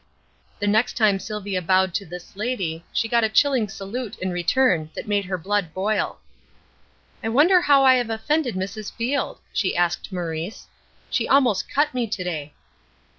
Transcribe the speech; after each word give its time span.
The 0.57 0.65
next 0.65 0.97
time 0.97 1.19
Sylvia 1.19 1.61
bowed 1.61 1.93
to 1.93 2.07
this 2.07 2.35
lady, 2.35 2.83
she 2.91 3.07
got 3.07 3.23
a 3.23 3.29
chilling 3.29 3.69
salute 3.69 4.17
in 4.17 4.31
return 4.31 4.89
that 4.95 5.07
made 5.07 5.25
her 5.25 5.37
blood 5.37 5.75
boil. 5.75 6.17
"I 7.23 7.29
wonder 7.29 7.61
how 7.61 7.85
I 7.85 7.97
have 7.97 8.09
offended 8.09 8.55
Mrs. 8.55 8.91
Field?" 8.91 9.37
she 9.53 9.77
asked 9.77 10.11
Maurice. 10.11 10.65
"She 11.11 11.27
almost 11.27 11.69
cut 11.69 11.93
me 11.93 12.07
to 12.07 12.23
day." 12.23 12.51